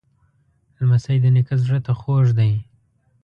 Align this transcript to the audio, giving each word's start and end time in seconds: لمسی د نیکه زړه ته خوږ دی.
لمسی 0.79 1.17
د 1.21 1.25
نیکه 1.35 1.55
زړه 1.63 1.79
ته 1.85 1.91
خوږ 1.99 2.27
دی. 2.39 2.51